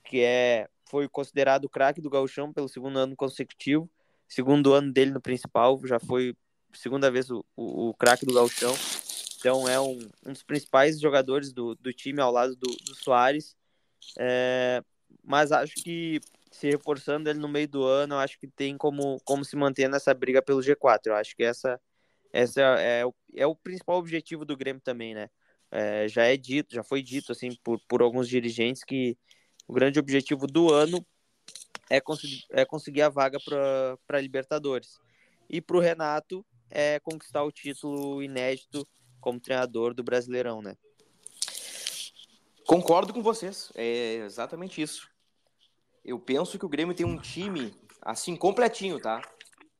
[0.03, 3.89] que é foi considerado o craque do Gauchão pelo segundo ano consecutivo.
[4.27, 6.35] Segundo ano dele no principal, já foi
[6.73, 8.73] segunda vez o, o, o craque do Galchão.
[9.39, 13.55] Então é um, um dos principais jogadores do, do time ao lado do, do Soares.
[14.17, 14.81] É,
[15.23, 16.19] mas acho que
[16.51, 20.13] se reforçando ele no meio do ano, acho que tem como, como se manter nessa
[20.13, 21.07] briga pelo G4.
[21.07, 21.79] Eu acho que essa,
[22.33, 25.29] essa é, o, é o principal objetivo do Grêmio também, né?
[25.69, 29.17] É, já é dito, já foi dito assim por, por alguns dirigentes que
[29.67, 31.05] o grande objetivo do ano
[31.89, 34.99] é conseguir, é conseguir a vaga para Libertadores.
[35.49, 38.87] E para o Renato, é conquistar o título inédito
[39.19, 40.75] como treinador do Brasileirão, né?
[42.65, 45.09] Concordo com vocês, é exatamente isso.
[46.03, 49.21] Eu penso que o Grêmio tem um time assim completinho, tá?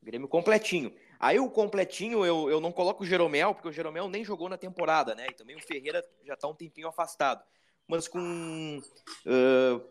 [0.02, 0.94] Grêmio completinho.
[1.20, 4.58] Aí o completinho eu, eu não coloco o Jeromel, porque o Jeromel nem jogou na
[4.58, 5.28] temporada, né?
[5.30, 7.44] E também o Ferreira já tá um tempinho afastado.
[7.88, 9.82] Mas com uh,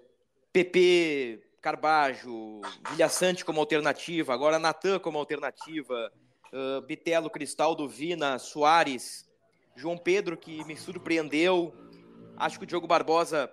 [0.52, 6.12] PP, Carbajo, Vilha Sante como alternativa, agora Natan como alternativa,
[6.56, 9.28] uh, Bitelo, Cristaldo, Vina, Soares,
[9.74, 11.74] João Pedro, que me surpreendeu.
[12.36, 13.52] Acho que o Diogo Barbosa,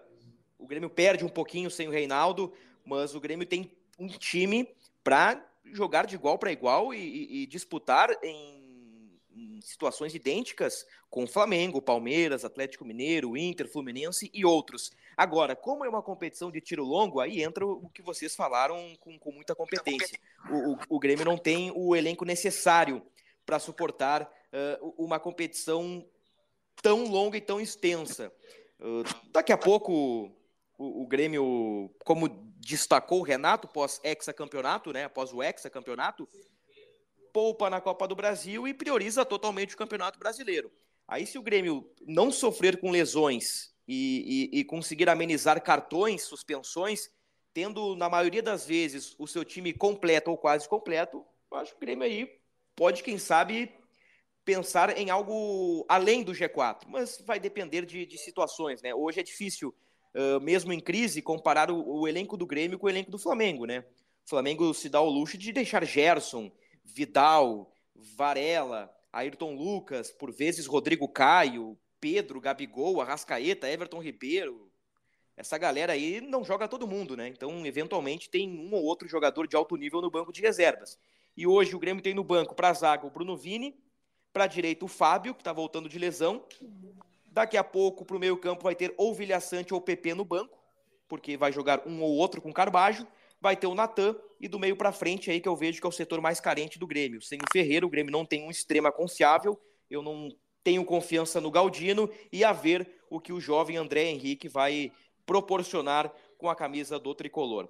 [0.57, 2.53] o Grêmio perde um pouquinho sem o Reinaldo,
[2.85, 4.67] mas o Grêmio tem um time
[5.03, 11.27] para jogar de igual para igual e, e, e disputar em, em, situações idênticas com
[11.27, 14.91] Flamengo, Palmeiras, Atlético Mineiro, Inter, Fluminense e outros.
[15.15, 19.17] Agora, como é uma competição de tiro longo, aí entra o que vocês falaram com,
[19.19, 20.19] com muita competência.
[20.49, 23.01] O, o, o, Grêmio não tem o elenco necessário
[23.45, 26.05] para suportar uh, uma competição
[26.81, 28.31] tão longa e tão extensa.
[28.79, 30.31] Uh, daqui a pouco
[30.77, 36.27] o, o, Grêmio, como destacou o Renato pós ex-campeonato, né, após o ex-campeonato,
[37.31, 40.71] poupa na Copa do Brasil e prioriza totalmente o Campeonato Brasileiro.
[41.07, 47.09] Aí, se o Grêmio não sofrer com lesões e, e, e conseguir amenizar cartões, suspensões,
[47.53, 51.77] tendo, na maioria das vezes, o seu time completo ou quase completo, eu acho que
[51.77, 52.29] o Grêmio aí
[52.75, 53.71] pode, quem sabe,
[54.43, 58.93] pensar em algo além do G4, mas vai depender de, de situações, né?
[58.93, 59.73] Hoje é difícil
[60.15, 63.65] uh, mesmo em crise, comparar o, o, elenco do Grêmio com o elenco do Flamengo,
[63.65, 63.85] né?
[64.25, 66.51] O Flamengo se dá o luxo de deixar Gerson,
[66.83, 74.69] Vidal, Varela, Ayrton Lucas, por vezes Rodrigo Caio, Pedro, Gabigol, Arrascaeta, Everton Ribeiro.
[75.37, 77.29] Essa galera aí não joga todo mundo, né?
[77.29, 80.99] Então, eventualmente, tem um ou outro jogador de alto nível no banco de reservas.
[81.37, 83.73] E hoje o Grêmio tem no banco para zaga o Bruno Vini,
[84.33, 86.45] para direita o Fábio, que está voltando de lesão,
[87.33, 90.23] Daqui a pouco, para o meio campo, vai ter ou Vilha Sante ou PP no
[90.23, 90.59] banco,
[91.07, 93.07] porque vai jogar um ou outro com Carbajo.
[93.41, 95.89] Vai ter o Natan e do meio para frente aí que eu vejo que é
[95.89, 97.23] o setor mais carente do Grêmio.
[97.23, 99.59] Sem o Ferreira, o Grêmio não tem um extrema confiável.
[99.89, 100.29] Eu não
[100.63, 104.91] tenho confiança no Galdino e a ver o que o jovem André Henrique vai
[105.25, 107.69] proporcionar com a camisa do tricolor.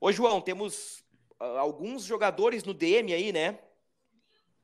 [0.00, 1.04] Ô, João, temos
[1.40, 3.58] uh, alguns jogadores no DM aí, né?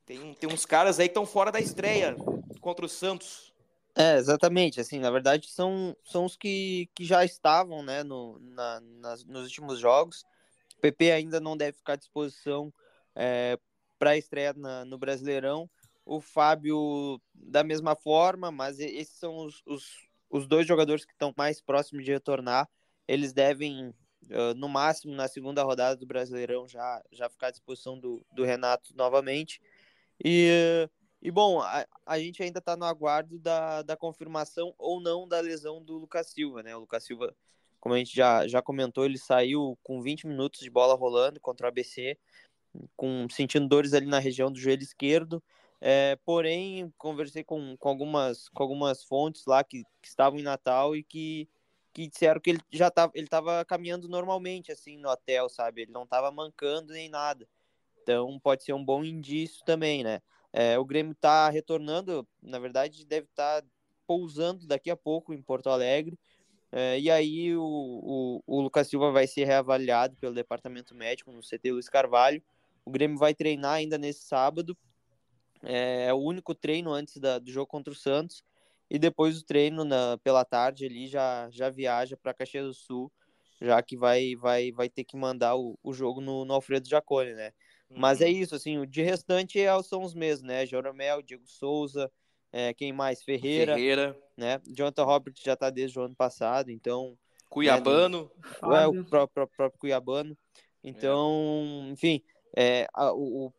[0.05, 2.15] Tem, tem uns caras aí que estão fora da estreia
[2.61, 3.53] contra o Santos.
[3.97, 8.81] É, exatamente, assim, na verdade são, são os que, que já estavam, né, no, na,
[8.81, 10.25] nas, nos últimos jogos.
[10.77, 12.73] O PP ainda não deve ficar à disposição
[13.15, 13.57] é,
[13.97, 15.69] para a estreia na, no Brasileirão.
[16.05, 21.33] O Fábio, da mesma forma, mas esses são os, os, os dois jogadores que estão
[21.35, 22.69] mais próximos de retornar.
[23.07, 27.99] Eles devem, uh, no máximo, na segunda rodada do Brasileirão, já, já ficar à disposição
[27.99, 29.59] do, do Renato novamente.
[30.23, 30.87] E
[31.25, 35.39] e bom, a, a gente ainda está no aguardo da, da confirmação ou não da
[35.39, 36.75] lesão do Lucas Silva, né?
[36.75, 37.35] O Lucas Silva,
[37.79, 41.65] como a gente já, já comentou, ele saiu com 20 minutos de bola rolando contra
[41.65, 42.15] o ABC,
[42.95, 45.43] com, sentindo dores ali na região do joelho esquerdo.
[45.87, 50.95] É, porém, conversei com, com, algumas, com algumas fontes lá que, que estavam em Natal
[50.95, 51.47] e que,
[51.93, 55.83] que disseram que ele já estava ele tava caminhando normalmente assim no hotel, sabe?
[55.83, 57.47] Ele não estava mancando nem nada.
[58.01, 60.23] Então pode ser um bom indício também, né?
[60.51, 63.67] É, o Grêmio está retornando, na verdade, deve estar tá
[64.07, 66.17] pousando daqui a pouco em Porto Alegre.
[66.71, 71.43] É, e aí o, o, o, Lucas Silva vai ser reavaliado pelo departamento médico no
[71.43, 72.41] CT Luiz Carvalho.
[72.83, 74.75] O Grêmio vai treinar ainda nesse sábado.
[75.63, 78.43] É, é o único treino antes da, do jogo contra o Santos.
[78.89, 83.11] E depois o treino na, pela tarde ali já, já viaja para Caxias do Sul,
[83.59, 87.33] já que vai, vai, vai ter que mandar o, o jogo no, no Alfredo Jacone,
[87.33, 87.51] né?
[87.89, 88.31] Mas é uhum.
[88.31, 90.65] isso, assim, o de restante é, são os mesmos, né?
[90.65, 92.11] Joromel, Diego Souza,
[92.51, 93.23] é, quem mais?
[93.23, 93.75] Ferreira.
[93.75, 94.17] Ferreira.
[94.35, 94.61] Né?
[94.67, 97.17] Jonathan Robert já está desde o ano passado, então.
[97.49, 98.31] Cuiabano.
[98.63, 100.37] Né, é, o próprio, próprio, Cuiabano.
[100.83, 101.91] Então, é.
[101.91, 102.21] enfim,
[102.55, 103.51] é, a, o,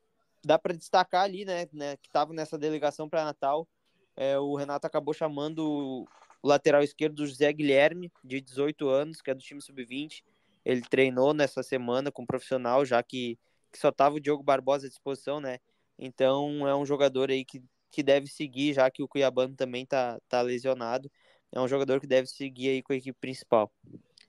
[0.46, 3.68] dá para destacar ali, né, né que estava nessa delegação para Natal.
[4.16, 6.06] É, o Renato acabou chamando
[6.42, 10.22] o lateral esquerdo do José Guilherme, de 18 anos, que é do time sub-20.
[10.64, 13.38] Ele treinou nessa semana com um profissional, já que
[13.72, 15.58] que só tava o Diogo Barbosa à disposição, né?
[15.98, 20.18] Então é um jogador aí que, que deve seguir, já que o Cuiabano também tá,
[20.28, 21.10] tá lesionado.
[21.52, 23.70] É um jogador que deve seguir aí com a equipe principal.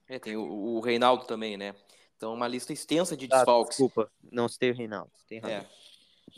[0.07, 1.73] É, tem o, o Reinaldo também, né?
[2.17, 3.79] Então uma lista extensa de ah, desfalques.
[3.79, 5.11] Ah, desculpa, não citei o Reinaldo.
[5.27, 5.65] Tem é.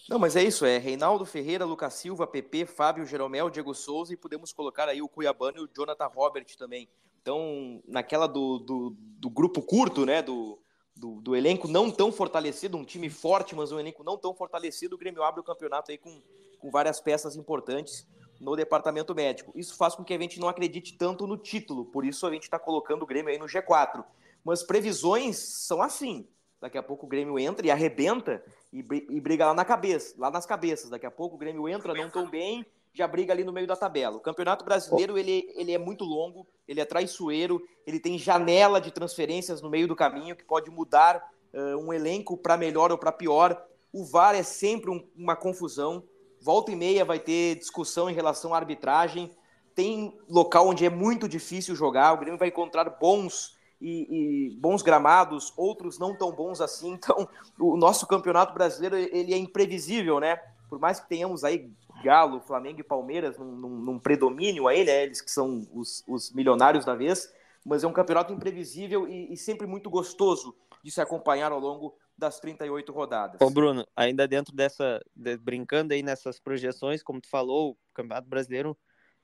[0.08, 4.18] Não, mas é isso, é Reinaldo Ferreira, Lucas Silva, PP, Fábio Jeromel, Diego Souza e
[4.18, 6.88] podemos colocar aí o Cuiabano e o Jonathan Robert também.
[7.22, 10.60] Então, naquela do, do, do grupo curto, né, do,
[10.96, 14.96] do, do, elenco não tão fortalecido, um time forte, mas um elenco não tão fortalecido,
[14.96, 16.22] o Grêmio abre o campeonato aí com,
[16.58, 18.08] com várias peças importantes
[18.40, 19.52] no departamento médico.
[19.56, 22.44] Isso faz com que a gente não acredite tanto no título, por isso a gente
[22.44, 24.04] está colocando o Grêmio aí no G4.
[24.44, 26.28] Mas previsões são assim.
[26.62, 30.30] Daqui a pouco o Grêmio entra e arrebenta e, e briga lá na cabeça, lá
[30.30, 30.90] nas cabeças.
[30.90, 33.76] Daqui a pouco o Grêmio entra não tão bem já briga ali no meio da
[33.76, 34.18] tabela.
[34.18, 38.92] O Campeonato Brasileiro, ele, ele é muito longo, ele é traiçoeiro, ele tem janela de
[38.92, 43.12] transferências no meio do caminho que pode mudar uh, um elenco para melhor ou para
[43.12, 43.64] pior.
[43.92, 46.04] O VAR é sempre um, uma confusão.
[46.42, 49.32] Volta e meia vai ter discussão em relação à arbitragem.
[49.76, 52.14] Tem local onde é muito difícil jogar.
[52.14, 57.00] O Grêmio vai encontrar bons e, e, bons gramados, outros não tão bons assim.
[57.00, 60.38] Então, o nosso campeonato brasileiro ele é imprevisível, né?
[60.70, 61.72] Por mais que tenhamos aí
[62.04, 65.04] Galo, Flamengo e Palmeiras num, num, num predomínio aí, né?
[65.04, 67.32] Eles que são os, os, milionários da vez,
[67.66, 71.96] mas é um campeonato imprevisível e, e sempre muito gostoso de se acompanhar ao longo
[72.18, 73.42] das 38 rodadas.
[73.42, 78.28] Ô Bruno, ainda dentro dessa, de, brincando aí nessas projeções, como tu falou, o Campeonato
[78.28, 78.78] Brasileiro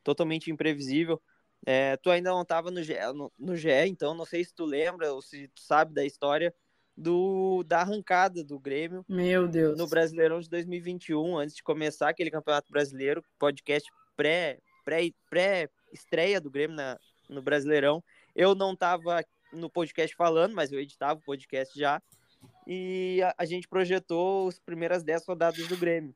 [0.04, 1.22] totalmente imprevisível.
[1.65, 2.80] É, tu ainda não estava no,
[3.13, 6.54] no, no GE, então não sei se tu lembra ou se tu sabe da história
[6.95, 9.04] do, da arrancada do Grêmio.
[9.10, 9.78] Meu Deus.
[9.78, 16.39] No Brasileirão de 2021, antes de começar aquele Campeonato Brasileiro, podcast pré, pré, pré estreia
[16.39, 16.97] do Grêmio na,
[17.30, 18.04] no Brasileirão.
[18.36, 22.01] Eu não estava no podcast falando, mas eu editava o podcast já.
[22.67, 26.15] E a, a gente projetou as primeiras 10 rodadas do Grêmio.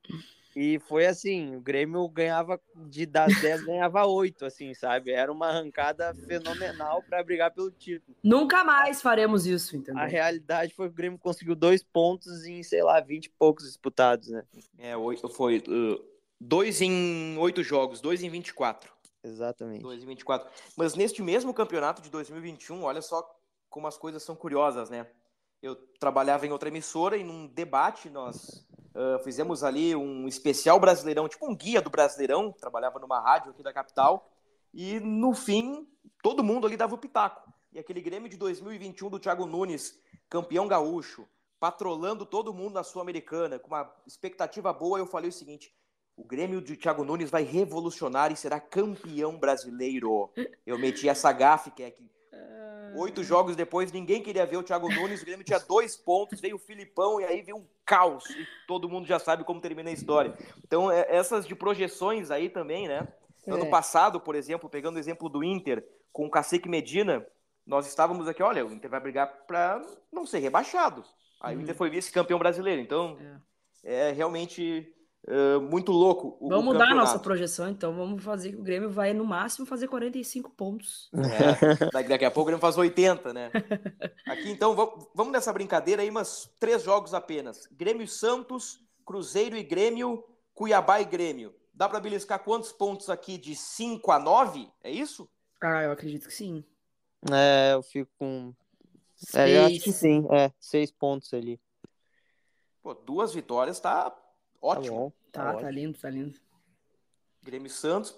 [0.61, 5.09] E foi assim, o Grêmio ganhava de das 10 ganhava 8, assim, sabe?
[5.09, 8.17] Era uma arrancada fenomenal para brigar pelo título.
[8.21, 10.03] Nunca mais faremos isso, entendeu?
[10.03, 13.63] A realidade foi que o Grêmio conseguiu dois pontos em, sei lá, 20 e poucos
[13.63, 14.43] disputados, né?
[14.77, 14.95] É,
[15.33, 16.05] foi uh,
[16.41, 18.91] dois em oito jogos, dois em 24.
[19.23, 19.81] Exatamente.
[19.81, 20.51] Dois em 24.
[20.75, 23.25] Mas neste mesmo campeonato de 2021, olha só
[23.69, 25.07] como as coisas são curiosas, né?
[25.61, 31.27] Eu trabalhava em outra emissora e num debate nós Uh, fizemos ali um especial brasileirão,
[31.27, 34.31] tipo um guia do brasileirão, trabalhava numa rádio aqui da capital,
[34.73, 35.87] e no fim,
[36.21, 37.51] todo mundo ali dava o pitaco.
[37.71, 39.99] E aquele Grêmio de 2021 do Thiago Nunes,
[40.29, 41.27] campeão gaúcho,
[41.59, 45.71] patrolando todo mundo na Sul-Americana, com uma expectativa boa, eu falei o seguinte:
[46.15, 50.31] o Grêmio de Thiago Nunes vai revolucionar e será campeão brasileiro.
[50.65, 52.09] Eu meti essa gafe, que é que
[52.95, 55.21] Oito jogos depois, ninguém queria ver o Thiago Nunes.
[55.21, 58.29] O Grêmio tinha dois pontos, veio o Filipão e aí veio um caos.
[58.29, 60.33] E todo mundo já sabe como termina a história.
[60.63, 63.07] Então, é, essas de projeções aí também, né?
[63.45, 63.51] É.
[63.51, 67.25] Ano passado, por exemplo, pegando o exemplo do Inter, com o Cacique Medina,
[67.65, 71.03] nós estávamos aqui, olha, o Inter vai brigar para não ser rebaixado.
[71.39, 71.59] Aí hum.
[71.59, 72.81] o Inter foi vice-campeão brasileiro.
[72.81, 73.17] Então,
[73.83, 74.93] é, é realmente
[75.27, 76.37] Uh, muito louco.
[76.39, 77.93] O, vamos mudar a nossa projeção, então.
[77.93, 81.09] Vamos fazer que o Grêmio vai, no máximo, fazer 45 pontos.
[81.13, 83.51] É, daqui a pouco o Grêmio faz 80, né?
[84.25, 84.75] Aqui, então,
[85.13, 87.67] vamos nessa brincadeira aí, mas três jogos apenas.
[87.71, 91.53] Grêmio Santos, Cruzeiro e Grêmio, Cuiabá e Grêmio.
[91.73, 93.37] Dá para beliscar quantos pontos aqui?
[93.37, 94.69] De 5 a 9?
[94.83, 95.29] É isso?
[95.61, 96.63] Ah, eu acredito que sim.
[97.31, 98.53] É, eu fico com.
[99.35, 101.59] É, eu acho que sim, é, seis pontos ali.
[102.81, 104.09] Pô, duas vitórias tá
[104.61, 105.13] Ótimo.
[105.31, 106.39] Tá, tá, tá, lindo, tá lindo.
[107.43, 108.15] Grêmio Santos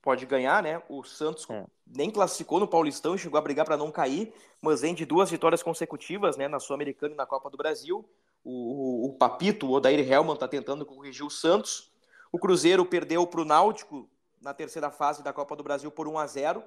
[0.00, 0.82] pode ganhar, né?
[0.88, 1.64] O Santos é.
[1.86, 5.62] nem classificou no Paulistão, chegou a brigar para não cair, mas vem de duas vitórias
[5.62, 6.48] consecutivas, né?
[6.48, 8.04] Na Sul-Americana e na Copa do Brasil.
[8.44, 11.92] O, o, o Papito, o Odair Helman, tá tentando corrigir o Santos.
[12.32, 16.18] O Cruzeiro perdeu para o Náutico na terceira fase da Copa do Brasil por 1
[16.18, 16.64] a 0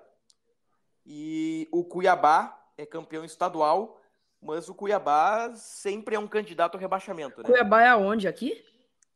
[1.05, 3.99] E o Cuiabá é campeão estadual,
[4.41, 7.41] mas o Cuiabá sempre é um candidato ao rebaixamento.
[7.41, 7.49] Né?
[7.49, 8.27] Cuiabá é aonde?
[8.27, 8.63] Aqui?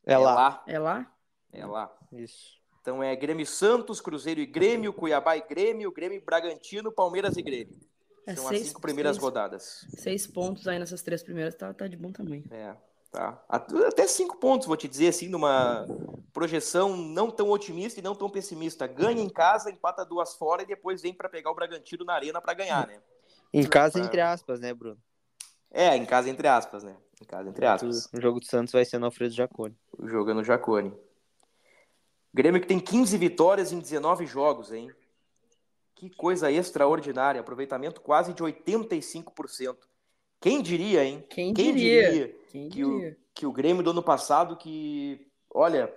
[0.05, 0.63] É, é lá.
[0.67, 1.11] É lá?
[1.51, 1.91] É lá.
[2.11, 2.59] Isso.
[2.81, 7.77] Então é Grêmio Santos, Cruzeiro e Grêmio, Cuiabá e Grêmio, Grêmio Bragantino, Palmeiras e Grêmio.
[8.25, 9.85] É São seis, as cinco primeiras seis, rodadas.
[9.89, 12.43] Seis pontos aí nessas três primeiras, tá, tá de bom tamanho.
[12.51, 12.75] É,
[13.11, 13.43] tá.
[13.49, 15.85] Até cinco pontos, vou te dizer assim, numa
[16.31, 18.87] projeção não tão otimista e não tão pessimista.
[18.87, 22.39] Ganha em casa, empata duas fora e depois vem para pegar o Bragantino na arena
[22.39, 22.99] para ganhar, né?
[23.53, 24.03] Em casa, pra...
[24.05, 24.97] entre aspas, né, Bruno?
[25.71, 26.95] É, em casa, entre aspas, né?
[27.21, 28.09] Em casa, entre aspas.
[28.13, 29.75] O jogo do Santos vai ser no Alfredo Jacone.
[29.97, 30.93] O jogo é no Jacone.
[32.33, 34.91] Grêmio que tem 15 vitórias em 19 jogos, hein?
[35.95, 37.41] Que coisa extraordinária.
[37.41, 39.77] Aproveitamento quase de 85%.
[40.39, 41.23] Quem diria, hein?
[41.29, 42.11] Quem, Quem diria?
[42.11, 43.11] diria, Quem que, diria?
[43.11, 45.93] O, que o Grêmio do ano passado, que, olha,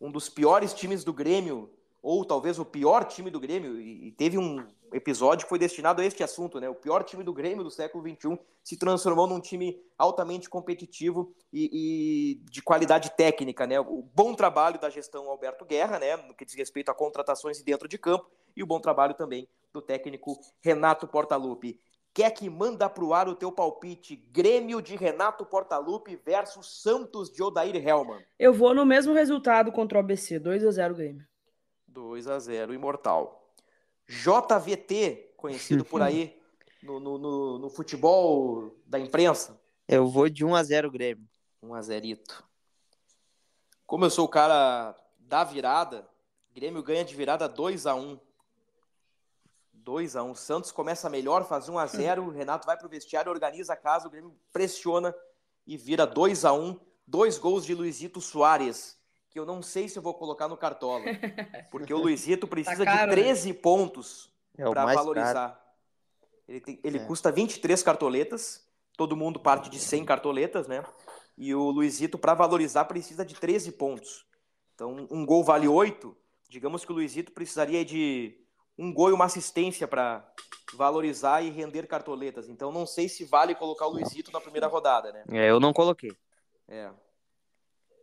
[0.00, 1.70] um dos piores times do Grêmio,
[2.02, 6.00] ou talvez o pior time do Grêmio, e, e teve um episódio que foi destinado
[6.00, 6.68] a este assunto, né?
[6.68, 11.70] O pior time do Grêmio do século XXI se transformou num time altamente competitivo e,
[11.72, 13.78] e, de qualidade técnica, né?
[13.80, 16.16] O bom trabalho da gestão Alberto Guerra, né?
[16.16, 19.82] No que diz respeito a contratações dentro de campo e o bom trabalho também do
[19.82, 21.78] técnico Renato Portaluppi.
[22.16, 24.16] Quer que manda pro ar o teu palpite?
[24.16, 28.24] Grêmio de Renato Portaluppi versus Santos de Odair Helman.
[28.38, 31.26] Eu vou no mesmo resultado contra o ABC, 2 a 0 Grêmio.
[31.88, 33.45] 2 a 0 Imortal.
[34.08, 36.40] JVT, conhecido por aí
[36.82, 39.60] no, no, no, no, futebol da imprensa.
[39.88, 41.28] Eu vou de 1 a 0 Grêmio.
[41.62, 42.18] 1 a 0
[43.86, 46.08] Como eu sou o cara da virada,
[46.54, 48.18] Grêmio ganha de virada 2 a 1
[49.72, 53.30] 2 a 1 Santos começa melhor, faz 1 a 0 o Renato vai pro vestiário,
[53.30, 55.14] organiza a casa, o Grêmio pressiona
[55.66, 58.98] e vira 2 a 1 Dois gols de Luizito Soares,
[59.36, 61.04] que eu não sei se eu vou colocar no Cartola.
[61.70, 65.34] Porque o Luizito precisa Tá caro, de 13 pontos É para valorizar.
[65.34, 65.56] caro.
[66.48, 67.04] Ele, tem- ele É.
[67.04, 68.66] custa 23 cartoletas,
[68.96, 70.82] todo mundo parte de 100 cartoletas, né?
[71.36, 74.24] E o Luizito, para valorizar, precisa de 13 pontos.
[74.74, 76.16] Então, um gol vale 8.
[76.48, 78.40] Digamos que o Luizito precisaria de
[78.78, 80.26] um gol e uma assistência para
[80.72, 82.48] valorizar e render cartoletas.
[82.48, 85.24] Então, não sei se vale colocar o Luizito na primeira rodada, né?
[85.30, 86.12] É, eu não coloquei.
[86.68, 86.90] É.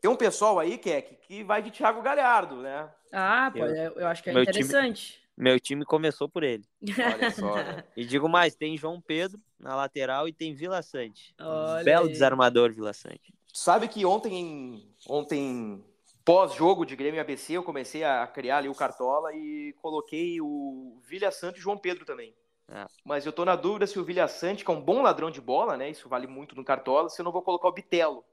[0.03, 2.89] Tem um pessoal aí, Keck, que vai de Thiago Galhardo, né?
[3.09, 5.23] Ah, pô, Eu- eu, eu acho que é meu time- interessante.
[5.37, 6.65] Meu time começou por ele.
[7.13, 7.85] Olha só, né?
[7.95, 11.33] E digo mais, tem João Pedro na lateral e tem Vila Sante.
[11.39, 12.11] Um Olha belo aí.
[12.11, 13.33] desarmador, Vila Sante.
[13.53, 15.81] Sabe que ontem, ontem
[16.25, 20.99] pós-jogo de Grêmio e ABC, eu comecei a criar ali o Cartola e coloquei o
[21.07, 22.35] Vilha Sante e João Pedro também.
[22.69, 22.85] É.
[23.05, 25.39] Mas eu tô na dúvida se o Vilha Sante, que é um bom ladrão de
[25.39, 25.89] bola, né?
[25.89, 28.25] Isso vale muito no Cartola, se eu não vou colocar o Bitelo.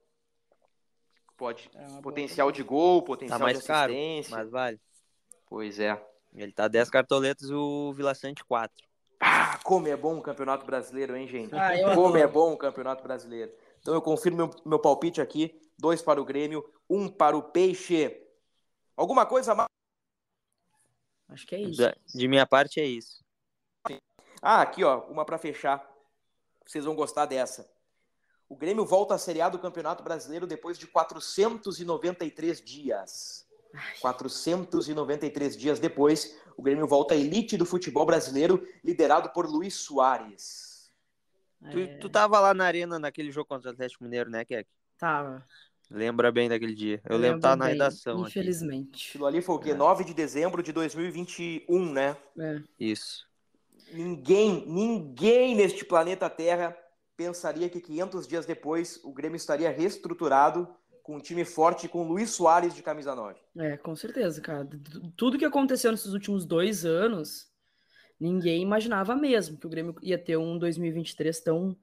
[1.40, 1.70] Pode.
[1.74, 4.36] É uma boa Potencial de gol, potencial Tá mais de caro, assistência.
[4.36, 4.78] mas vale.
[5.46, 5.98] Pois é.
[6.34, 8.86] Ele tá 10 cartoletas e o Vila Sante 4.
[9.18, 11.54] Ah, como é bom o Campeonato Brasileiro, hein, gente?
[11.54, 12.16] Ah, como adoro.
[12.18, 13.50] é bom o Campeonato Brasileiro.
[13.80, 18.22] Então eu confirmo meu, meu palpite aqui: dois para o Grêmio, um para o Peixe.
[18.94, 19.68] Alguma coisa mais?
[21.30, 21.80] Acho que é isso.
[21.80, 23.24] Da- De minha parte é isso.
[24.42, 25.90] Ah, aqui, ó, uma para fechar.
[26.66, 27.66] Vocês vão gostar dessa.
[28.50, 33.46] O Grêmio volta à Série A do Campeonato Brasileiro depois de 493 dias.
[34.00, 40.90] 493 dias depois, o Grêmio volta à elite do futebol brasileiro, liderado por Luiz Soares.
[41.70, 44.68] Tu, É, tu tava lá na arena naquele jogo contra o Atlético Mineiro, né, Keck?
[44.98, 45.46] Tava.
[45.88, 47.00] Lembra bem daquele dia.
[47.08, 48.22] Eu lembro que tava na bem, redação.
[48.22, 48.30] aqui.
[48.30, 49.10] Infelizmente.
[49.10, 49.70] Aquilo ali foi o quê?
[49.70, 49.74] É.
[49.74, 52.16] 9 de dezembro de 2021, né?
[52.36, 52.60] É.
[52.80, 53.28] Isso.
[53.92, 56.76] Ninguém, ninguém neste planeta Terra
[57.24, 60.66] pensaria que 500 dias depois o Grêmio estaria reestruturado
[61.02, 63.38] com um time forte com Luiz Soares de camisa 9.
[63.58, 64.64] É, com certeza, cara.
[64.64, 67.50] Tu- Tudo que aconteceu nesses últimos dois anos,
[68.18, 71.76] ninguém imaginava mesmo que o Grêmio ia ter um 2023 tão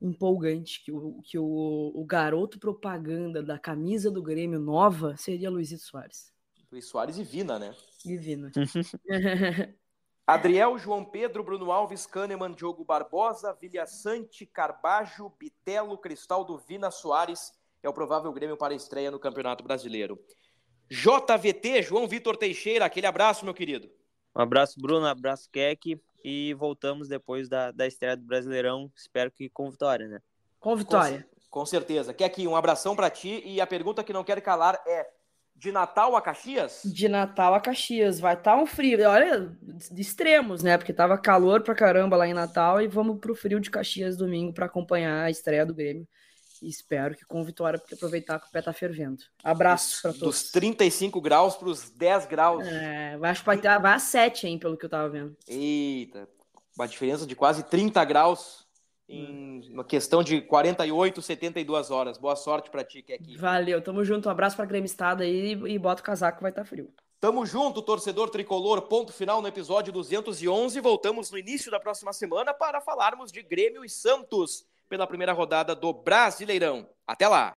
[0.00, 5.82] empolgante, que o, que o, o garoto propaganda da camisa do Grêmio nova seria Luizito
[5.82, 6.32] Soares.
[6.72, 7.74] Luiz Soares e Vina, né?
[8.02, 8.50] Divino.
[10.28, 17.88] Adriel, João Pedro, Bruno Alves, Kahneman, Diogo Barbosa, Vilhaçante, Carbajo, Bitelo, Cristaldo, Vina Soares é
[17.88, 20.22] o provável Grêmio para a estreia no Campeonato Brasileiro.
[20.90, 23.88] JVT, João Vitor Teixeira, aquele abraço, meu querido.
[24.36, 25.06] Um abraço, Bruno.
[25.06, 25.98] Um abraço, Keck.
[26.22, 28.92] E voltamos depois da, da estreia do Brasileirão.
[28.94, 30.20] Espero que com vitória, né?
[30.60, 31.26] Com vitória.
[31.48, 32.12] Com certeza.
[32.12, 35.08] Quer aqui um abração para ti e a pergunta que não quero calar é:
[35.58, 36.82] de Natal a Caxias?
[36.84, 39.08] De Natal a Caxias, vai estar um frio.
[39.08, 39.52] Olha,
[39.90, 40.78] de extremos, né?
[40.78, 44.52] Porque tava calor pra caramba lá em Natal e vamos pro frio de Caxias domingo
[44.52, 46.06] para acompanhar a estreia do Grêmio.
[46.62, 49.18] E espero que com vitória, porque aproveitar que o pé tá fervendo.
[49.42, 50.50] Abraço para Dos todos.
[50.52, 52.64] 35 graus para os 10 graus.
[52.64, 55.36] É, acho que vai, ter, vai a 7, hein, pelo que eu tava vendo.
[55.46, 56.28] Eita,
[56.76, 58.67] uma diferença de quase 30 graus
[59.08, 62.18] em uma questão de 48, 72 horas.
[62.18, 63.36] Boa sorte para ti, que aqui.
[63.36, 64.28] Valeu, tamo junto.
[64.28, 66.92] Um abraço pra Grêmio Estado aí e bota o casaco, vai estar frio.
[67.20, 68.82] Tamo junto, torcedor tricolor.
[68.82, 70.78] Ponto final no episódio 211.
[70.80, 75.74] Voltamos no início da próxima semana para falarmos de Grêmio e Santos pela primeira rodada
[75.74, 76.88] do Brasileirão.
[77.06, 77.56] Até lá!